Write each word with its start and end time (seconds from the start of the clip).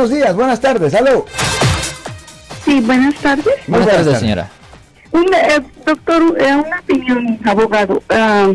buenos 0.00 0.16
días, 0.16 0.34
buenas 0.34 0.60
tardes, 0.62 0.94
aló. 0.94 1.26
Sí, 2.64 2.80
buenas 2.80 3.14
tardes. 3.16 3.54
Buenas, 3.66 3.88
tardes, 3.88 4.18
señora. 4.18 4.50
Eh, 5.12 5.60
doctor, 5.84 6.38
eh, 6.40 6.54
una 6.54 6.80
opinión, 6.80 7.38
abogado. 7.44 8.02
Ah, 8.08 8.50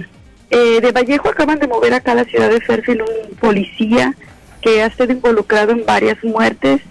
eh, 0.49 0.81
de 0.81 0.91
Vallejo 0.91 1.29
acaban 1.29 1.59
de 1.59 1.67
mover 1.67 1.93
acá 1.93 2.13
a 2.13 2.15
la 2.15 2.23
ciudad 2.23 2.49
de 2.49 2.61
Fairfield 2.61 3.01
un 3.01 3.35
policía 3.35 4.15
que 4.59 4.81
ha 4.81 4.89
sido 4.89 5.11
involucrado 5.11 5.71
en 5.71 5.85
varias 5.85 6.17
muertes. 6.23 6.81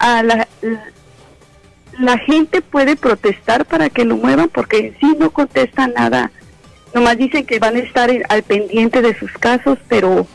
A 0.00 0.24
la, 0.24 0.48
la 2.00 2.18
gente 2.18 2.62
puede 2.62 2.96
protestar 2.96 3.66
para 3.66 3.88
que 3.88 4.04
lo 4.04 4.16
muevan 4.16 4.48
porque 4.48 4.78
en 4.78 4.98
sí 4.98 5.16
no 5.16 5.30
contestan 5.30 5.92
nada. 5.94 6.32
Nomás 6.92 7.18
dicen 7.18 7.46
que 7.46 7.60
van 7.60 7.76
a 7.76 7.80
estar 7.80 8.10
al 8.30 8.42
pendiente 8.42 9.00
de 9.00 9.16
sus 9.16 9.30
casos, 9.34 9.78
pero 9.86 10.26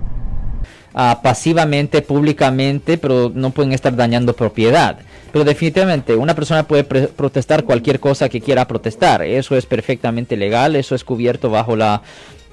Ah, 0.93 1.21
pasivamente, 1.23 2.01
públicamente, 2.03 2.99
pero 2.99 3.31
no 3.33 3.49
pueden 3.49 3.73
estar 3.73 3.95
dañando 3.95 4.35
propiedad. 4.35 4.99
Pero 5.33 5.43
definitivamente 5.43 6.15
una 6.15 6.35
persona 6.35 6.67
puede 6.67 6.83
protestar 6.83 7.63
cualquier 7.63 7.99
cosa 7.99 8.29
que 8.29 8.39
quiera 8.39 8.67
protestar. 8.67 9.23
Eso 9.23 9.57
es 9.57 9.65
perfectamente 9.65 10.37
legal, 10.37 10.75
eso 10.75 10.93
es 10.93 11.03
cubierto 11.03 11.49
bajo 11.49 11.75
la 11.75 12.03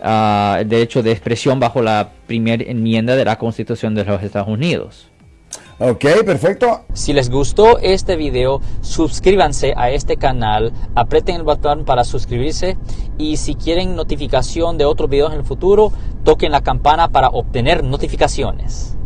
el 0.03 0.67
derecho 0.67 1.03
de 1.03 1.13
expresión 1.13 1.61
bajo 1.61 1.83
la 1.83 2.09
primera 2.27 2.65
enmienda 2.65 3.17
de 3.17 3.25
la 3.27 3.37
Constitución 3.37 3.95
de 3.95 4.05
los 4.07 4.23
Estados 4.23 4.49
Unidos. 4.49 5.09
Ok, 5.79 6.05
perfecto. 6.25 6.85
Si 6.93 7.13
les 7.13 7.31
gustó 7.31 7.79
este 7.79 8.17
video, 8.17 8.61
suscríbanse 8.81 9.75
a 9.77 9.91
este 9.91 10.17
canal, 10.17 10.73
aprieten 10.95 11.37
el 11.37 11.43
botón 11.43 11.85
para 11.85 12.05
suscribirse 12.05 12.79
y 13.19 13.39
si 13.39 13.55
quieren 13.55 13.97
notificación 13.97 14.79
de 14.79 14.85
otros 14.87 15.09
videos 15.11 15.33
en 15.33 15.41
el 15.41 15.45
futuro, 15.45 15.93
toquen 16.25 16.53
la 16.53 16.63
campana 16.63 17.09
para 17.09 17.29
obtener 17.29 17.85
notificaciones. 17.85 18.97